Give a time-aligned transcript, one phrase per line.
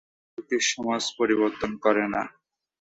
[0.03, 2.21] নতুন প্রযুক্তি সমাজ পরিবর্তন করে না।